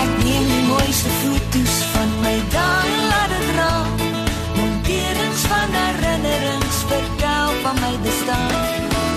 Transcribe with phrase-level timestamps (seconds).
[0.00, 4.04] Ek neem die mooiste foto's van my dan laat dit raak.
[4.58, 8.54] Monterings van herinnerings vertel van my bestaan.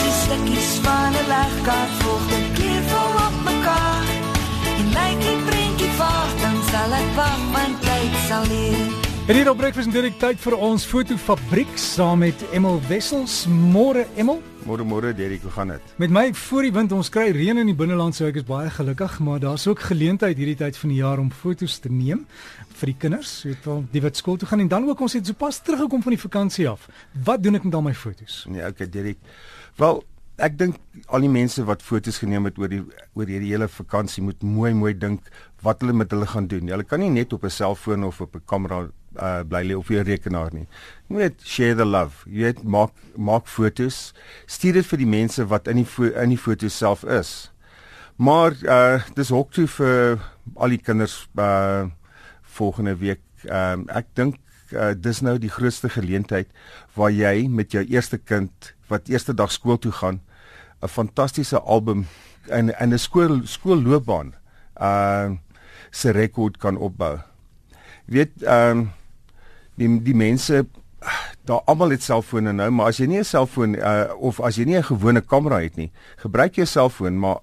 [0.00, 4.10] Sy stukkies van 'n legkaart volg die kleur vol op mekaar.
[4.78, 8.93] En lyk die prentjie vaag, dan sal ek wag, want tyd sal leer.
[9.24, 13.46] En hier op breakfast direk tyd vir ons fotofabriek saam met Emel Wessels.
[13.48, 14.42] Môre Emel.
[14.68, 15.94] Môre môre Derek, hoe gaan dit?
[15.96, 18.68] Met my voor die wind, ons kry reën in die binneland, so ek is baie
[18.68, 22.26] gelukkig, maar daar's ook geleentheid hierdie tyd van die jaar om fotos te neem
[22.74, 25.32] vir die kinders, weet wel, die wat skool toe gaan en dan ook ons het
[25.32, 26.84] sopas teruggekom van die vakansie af.
[27.24, 28.42] Wat doen ek met al my fotos?
[28.52, 29.24] Nee, okay Derek.
[29.80, 30.04] Wel,
[30.42, 30.78] ek dink
[31.14, 32.82] al die mense wat fotos geneem het oor die
[33.14, 35.28] oor hierdie hele vakansie moet mooi mooi dink
[35.62, 36.68] wat hulle met hulle gaan doen.
[36.68, 39.86] Hulle kan nie net op 'n selfoon of op 'n kamera uh bly lê op
[39.88, 40.66] jou rekenaar nie.
[41.08, 42.26] Jy moet share the love.
[42.26, 44.12] Jy weet maak maak fotos.
[44.46, 47.52] Stuur dit vir die mense wat in die in die fotos self is.
[48.16, 50.18] Maar uh dis hok toe vir
[50.56, 51.86] al die kinders uh
[52.42, 53.22] volgende week.
[53.44, 54.36] Ehm um, ek dink
[54.72, 56.48] uh, dis nou die grootste geleentheid
[56.94, 60.20] waar jy met jou eerste kind wat eerste dag skool toe gaan
[60.84, 62.06] 'n fantastiese album
[62.52, 64.34] in in 'n skool skoolloopbaan
[64.80, 65.30] uh
[65.90, 67.18] se rekord kan opbou.
[68.04, 68.90] Weet ehm um,
[69.74, 70.66] die die mense
[71.44, 74.64] daar almal het selfone nou, maar as jy nie 'n selfoon uh, of as jy
[74.64, 77.38] nie 'n gewone kamera het nie, gebruik jou selfoon, maar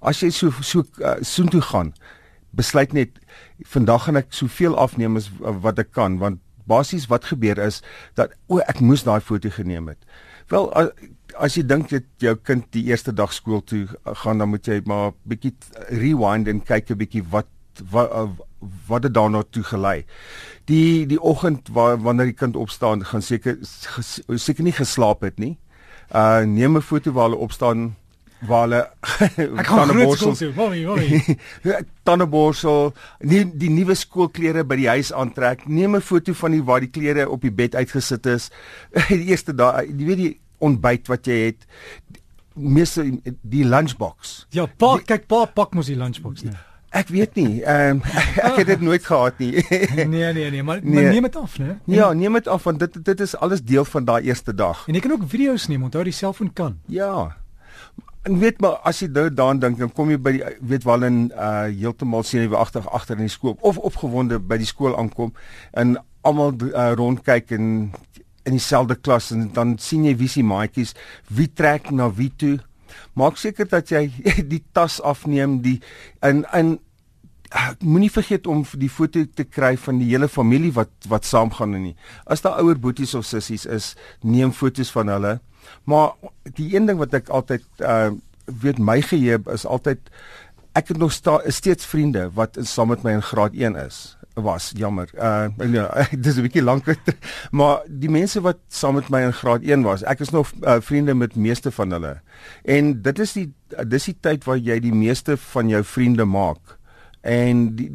[0.00, 1.92] as jy so so uh, soontoe gaan,
[2.50, 3.10] besluit net
[3.64, 7.82] vandag gaan ek soveel afneem as wat ek kan want basies wat gebeur is
[8.14, 9.98] dat o ek moes daai foto geneem het.
[10.48, 10.70] Wel
[11.38, 13.86] as jy dink dat jou kind die eerste dag skool toe
[14.22, 15.54] gaan dan moet jy maar bietjie
[15.88, 17.46] rewind en kyk 'n bietjie wat
[17.92, 18.10] wat
[18.88, 20.04] wat het daarna toe gelei.
[20.66, 23.58] Die die oggend waar wanneer die kind opstaan gaan seker
[24.34, 25.58] seker nie geslaap het nie.
[26.10, 27.94] Uh neem 'n foto waar hulle opstaan
[28.46, 31.38] waar hulle tandeborsel mommy mommy
[32.06, 36.80] tandeborsel nie die nuwe skoolklere by die huis aantrek neem 'n foto van die waar
[36.80, 38.50] die klere op die bed uitgesit is
[39.08, 41.66] die eerste dag jy weet die ontbyt wat jy het
[42.54, 43.04] meeste
[43.42, 46.58] die lunchbox ja pak kyk pa pak mos die lunchbox nee
[46.88, 47.62] Ek weet nie.
[47.62, 48.02] Ehm um,
[48.48, 49.64] ek het dit nooit gehad nie.
[50.14, 50.94] nee nee nee, maar, nee.
[50.94, 51.76] maar neem dit af, né?
[51.84, 54.86] Ja, neem dit af want dit dit is alles deel van daai eerste dag.
[54.86, 56.78] En jy kan ook video's neem, onthou die selfoon kan.
[56.86, 57.36] Ja.
[58.22, 61.04] En weet maar as jy nou daaraan dink, dan kom jy by die weet wel
[61.04, 65.34] in uh heeltemal senuweeagtig agter in die skool of opgewonde by die skool aankom
[65.72, 67.92] en almal uh, rondkyk en
[68.48, 70.94] in dieselfde klas en dan sien jy wie se maatjies,
[71.28, 72.56] wie trek na wie toe.
[73.18, 74.08] Maak seker dat jy
[74.52, 75.78] die tas afneem, die
[76.24, 76.78] in in
[77.80, 81.94] moenie vergeet om die foto te kry van die hele familie wat wat saamgaan nie.
[82.26, 85.38] As daar ouer boeties of sissies is, neem foto's van hulle.
[85.88, 86.12] Maar
[86.58, 88.10] die een ding wat ek altyd uh
[88.48, 90.06] weet my geheue is altyd
[90.72, 93.98] ek het nog sta, steeds vriende wat saam met my in graad 1 is
[94.42, 95.10] was jammer.
[95.14, 96.84] Uh ja, dis 'n bietjie lank.
[97.50, 100.80] maar die mense wat saam met my in graad 1 was, ek is nog uh,
[100.80, 102.20] vriende met meeste van hulle.
[102.64, 103.52] En dit is die
[103.86, 106.78] dis die tyd waar jy die meeste van jou vriende maak.
[107.20, 107.90] En die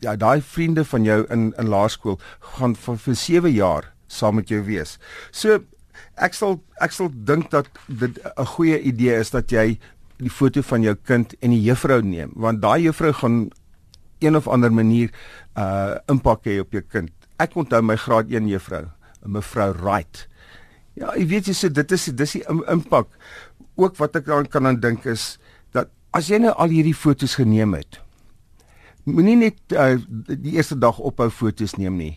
[0.00, 2.20] ja, daai vriende van jou in in laerskool
[2.56, 4.98] gaan vir, vir 7 jaar saam met jou wees.
[5.30, 5.60] So
[6.16, 9.78] ek sal ek sal dink dat dit 'n goeie idee is dat jy
[10.20, 13.50] die foto van jou kind en die juffrou neem want daai juffrou gaan
[14.20, 15.12] een of ander manier
[15.58, 17.12] uh impak hê op jou kind.
[17.40, 18.84] Ek onthou my graad 1 juffrou,
[19.24, 20.26] mevrou Wright.
[20.98, 23.08] Ja, jy weet jy sê dit is dis die impak.
[23.80, 25.38] Ook wat ek dan kan aan dink is
[25.72, 28.00] dat as jy nou al hierdie fotos geneem het,
[29.08, 29.96] moenie net uh,
[30.28, 32.14] die eerste dag ophou fotos neem nie.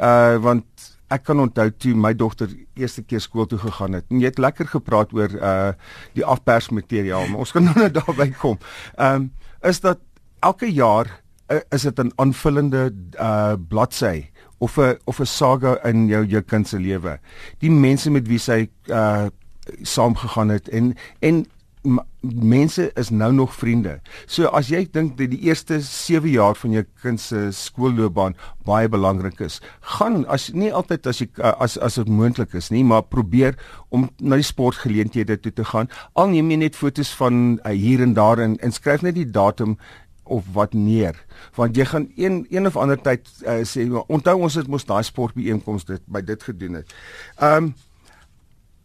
[0.00, 2.48] Uh want ek kan onthou toe my dogter
[2.80, 4.06] eerste keer skool toe gegaan het.
[4.08, 5.72] En jy het lekker gepraat oor uh
[6.16, 8.58] die afpersmateriaal, maar ons kan nou net daarby kom.
[8.96, 9.30] Ehm um,
[9.62, 10.00] is dat
[10.42, 11.21] elke jaar
[11.70, 14.26] is dit 'n aanvullende uh bladsy
[14.58, 17.18] of 'n of 'n saga in jou jou kind se lewe.
[17.58, 19.26] Die mense met wie sy uh
[19.82, 21.46] saamgegaan het en en
[22.20, 23.96] mense is nou nog vriende.
[24.26, 28.36] So as jy dink dat die eerste 7 jaar van jou kind se skoolloopbaan
[28.66, 29.58] baie belangrik is,
[29.96, 33.58] gaan as nie altyd as jy as as dit moontlik is nie, maar probeer
[33.90, 35.90] om na die sportgeleenthede toe te gaan.
[36.14, 39.26] Al neem jy net fotos van uh, hier en daar en, en skryf net die
[39.26, 39.76] datum
[40.32, 41.18] of wat neer
[41.58, 45.02] want jy gaan een een of ander tyd uh, sê onthou ons het mos daai
[45.06, 46.94] sportbeeenkomste by dit gedoen het.
[47.40, 47.74] Um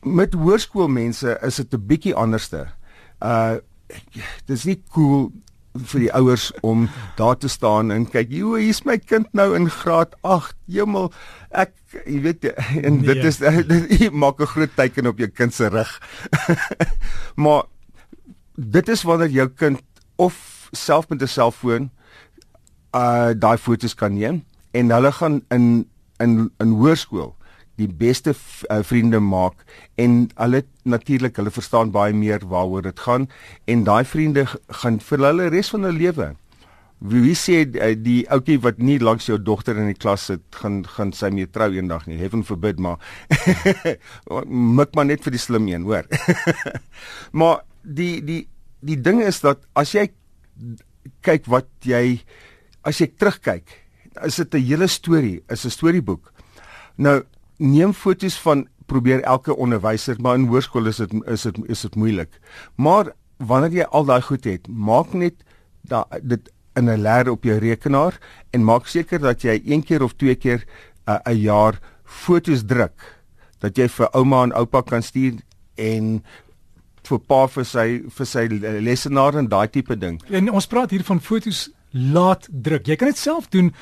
[0.00, 2.66] met hoërskoolmense is dit 'n bietjie anderste
[3.20, 3.56] uh
[4.46, 5.30] dis nie cool
[5.74, 9.70] vir die ouers om daar te staan en kyk, "Jo, hier's my kind nou in
[9.70, 11.12] graad 8." Hemel,
[11.50, 11.72] ek
[12.06, 12.44] jy weet
[12.82, 13.26] en dit nee.
[13.26, 13.38] is
[14.00, 16.02] jy maak 'n groot teken op jou kind se rug.
[17.42, 17.62] maar
[18.54, 19.80] dit is wanneer jou kind
[20.16, 21.90] of self met 'n selfoon
[22.94, 25.86] uh daai foto's kan neem en hulle gaan in
[26.18, 27.34] in in hoërskool
[27.80, 29.64] die beste uh, vriende maak
[30.00, 33.28] en hulle natuurlik hulle verstaan baie meer waaroor dit gaan
[33.70, 34.46] en daai vriende
[34.82, 36.28] gaan vir hulle res van hulle lewe.
[37.00, 40.44] Wie, wie sê uh, die ouetjie wat nie langs jou dogter in die klas sit
[40.60, 43.00] gaan gaan sy mee trou eendag nie heaven forbid maar
[44.78, 46.08] mik maar net vir die slim een hoor.
[47.38, 48.42] Maar die die
[48.84, 50.08] die ding is dat as jy
[51.20, 52.20] kyk wat jy
[52.82, 53.68] as jy terugkyk
[54.24, 56.32] is dit 'n hele storie is 'n storieboek
[56.96, 57.22] nou
[57.58, 61.98] neem foto's van probeer elke onderwyser maar in hoërskool is dit is dit is dit
[62.02, 62.32] moeilik.
[62.76, 63.12] Maar
[63.50, 65.44] wanneer jy al daai goed het, maak net
[65.88, 68.18] da dit in 'n leer op jou rekenaar
[68.50, 70.64] en maak seker dat jy een keer of twee keer
[71.06, 72.98] 'n uh, jaar foto's druk
[73.60, 75.40] dat jy vir ouma en oupa kan stuur
[75.76, 76.24] en
[77.10, 77.86] vir pa vir sy
[78.18, 78.46] vir sy
[78.86, 80.20] lesenaar en daai tipe ding.
[80.30, 82.86] En ons praat hier van foto's laat druk.
[82.86, 83.72] Jy kan dit self doen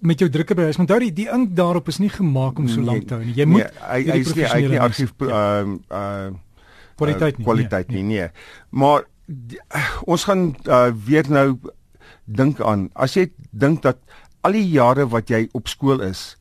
[0.00, 0.78] met jou drukker by huis.
[0.80, 3.34] Onthou die, die ink daarop is nie gemaak om so lank te hou nie.
[3.36, 6.36] Jy moet nee, hy hy is nie hy nie argief ehm uh
[6.98, 7.44] kwaliteit nie.
[7.46, 8.24] Kwaliteit nie, nee.
[8.74, 11.52] Maar die, uh, ons gaan uh, weer nou
[12.26, 14.00] dink aan as jy dink dat
[14.42, 16.32] al die jare wat jy op skool is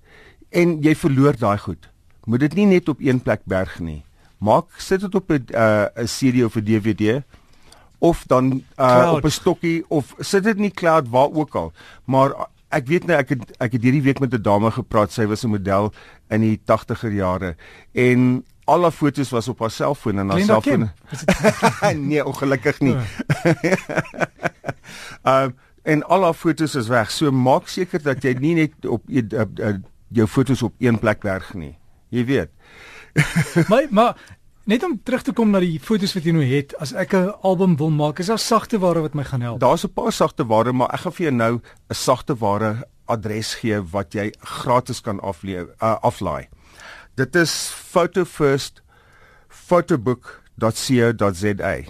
[0.50, 1.92] en jy verloor daai goed.
[2.26, 4.02] Moet dit nie net op een plek berg nie.
[4.38, 7.24] Maak sit dit op 'n 'n uh, CD of 'n DVD
[7.98, 11.72] of dan uh, op 'n stokkie of sit dit nie cloud waar ook al.
[12.06, 15.12] Maar ek weet nou ek het ek het hierdie week met 'n dame gepraat.
[15.12, 15.94] Sy was 'n model
[16.30, 17.56] in die 80er jare
[17.92, 20.90] en al haar foto's was op haar selfoon en haar selfoon.
[22.10, 22.96] nee, ongelukkig nie.
[25.24, 25.48] Ehm uh,
[25.88, 27.12] en al haar foto's is weg.
[27.12, 29.76] So maak seker dat jy nie net op uh, uh,
[30.12, 31.78] jou foto's op een plek berg nie.
[32.10, 32.52] Jy weet.
[33.70, 34.16] maar maar
[34.68, 37.32] Net om terug te kom na die fotos wat jy nou het, as ek 'n
[37.48, 39.60] album wil maak, is daar sagte ware wat my gaan help.
[39.60, 41.62] Daar's 'n paar sagte ware, maar ek gaan vir jou nou 'n
[41.96, 46.48] sagte ware adres gee wat jy gratis kan afleef uh, aflaai.
[47.16, 48.82] Dit is photofirst
[49.48, 51.82] photobook.co.za.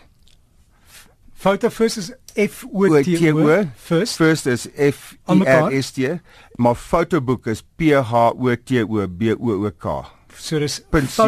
[1.33, 4.15] Photofirst is F O T O first.
[4.15, 6.19] First is F E R S T,
[6.55, 10.16] maar photobook is P H O T O B O O K.
[10.37, 11.27] So dis fo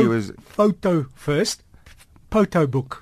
[0.56, 1.66] photo first
[2.30, 3.02] photo book.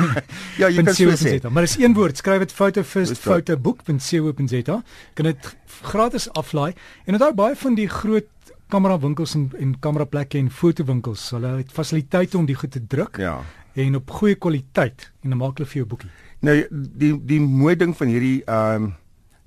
[0.60, 1.38] ja, jy kan so sê.
[1.48, 4.80] Maar dis een woord, skryf dit photo first photo book.co.za.
[5.16, 6.74] Kan dit gratis aflaai
[7.06, 8.28] en onthou baie van die groot
[8.70, 12.82] kamera winkels en en kamera plekke en fotowinkels, hulle het fasiliteite om die goed te
[12.86, 13.18] druk.
[13.18, 13.40] Ja.
[13.78, 16.10] En op goeie kwaliteit en dan maak hulle vir jou boekie.
[16.46, 18.90] Nou die die mooi ding van hierdie ehm um,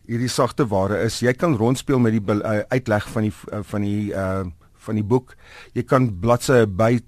[0.04, 3.88] hierdie sagte ware is jy kan rondspeel met die uh, uitleg van die uh, van
[3.88, 5.36] die ehm uh, van die boek.
[5.74, 7.00] Jy kan bladsye by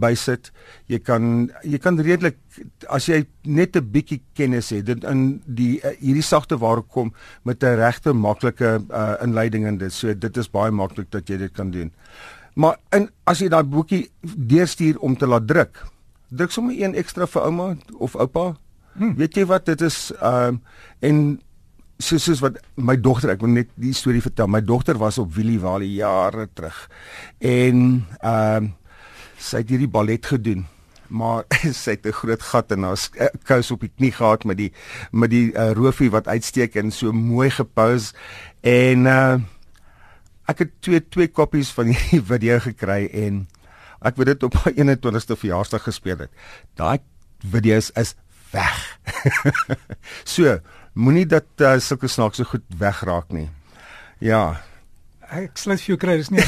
[0.00, 0.50] bysit.
[0.90, 2.38] Jy kan jy kan redelik
[2.88, 7.12] as jy net 'n bietjie kennis het, dit in die uh, hierdie sagte waar kom
[7.44, 9.92] met 'n regte maklike uh, inleiding in dit.
[9.92, 11.92] So dit is baie maklik dat jy dit kan doen.
[12.54, 15.84] Maar in as jy daai boekie deurstuur om te laat druk,
[16.30, 18.56] druk sommer een ekstra vir ouma of oupa.
[18.96, 19.14] Hmm.
[19.16, 20.62] Weet jy wat dit is ehm um,
[21.00, 21.40] en
[21.98, 24.50] soos soos wat my dogter ek wil net die storie vertel.
[24.50, 26.88] My dogter was op Willie Valley jare terug.
[27.40, 28.74] En ehm uh,
[29.36, 30.64] sy het hierdie ballet gedoen.
[31.12, 31.44] Maar
[31.82, 34.72] sy het 'n groot gat in haar eh, kous op die knie gehad met die
[35.12, 38.14] met die uh, roofie wat uitsteek en so mooi gepose
[38.60, 39.38] en uh
[40.46, 43.46] ek het twee twee koppies van die video gekry en
[44.00, 46.30] ek wou dit op haar 21ste verjaarsdag gespeel het.
[46.74, 46.98] Daai
[47.44, 48.14] video's is
[48.52, 48.98] weg.
[50.34, 50.58] so
[50.92, 53.48] moenie dat uh, sulke snaakse goed wegraak nie.
[54.18, 54.60] Ja.
[55.26, 56.44] Ek sluit vir jou kry, dis nie.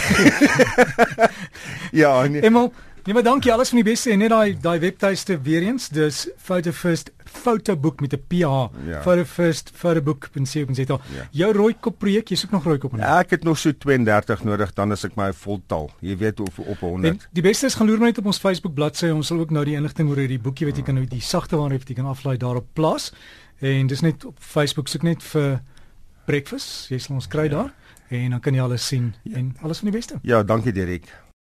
[2.03, 2.45] ja, nee.
[2.47, 2.71] Emel,
[3.09, 6.27] nee maar dankie alles van die beste en net daai daai webtuiste weer eens, dis
[6.37, 8.69] Photo First fotoboek met 'n PH.
[8.87, 9.01] Ja.
[9.03, 10.85] Photo First photobook.co.za.
[10.85, 11.29] Ja.
[11.31, 13.01] Jou rooikop projek, jy soek nog rooikop nie?
[13.01, 15.91] Ja, ek het nog so 32 nodig dan as ek my voltal.
[16.01, 17.13] Jy weet of op 100.
[17.13, 19.09] En die beste is gaan loer net op ons Facebook bladsy.
[19.09, 21.57] Ons sal ook nou die inligting oor hierdie boekie wat jy kan nou die sagte
[21.57, 23.13] waarop jy kan aflaai daarop plaas.
[23.59, 25.63] En dis net op Facebook soek net vir
[26.27, 26.91] breakfast.
[26.91, 27.49] Jy sal ons kry ja.
[27.49, 27.75] daar
[28.09, 29.37] en dan kan jy alles sien ja.
[29.37, 30.19] en alles van die beste.
[30.23, 31.28] Ja, dankie Dirk.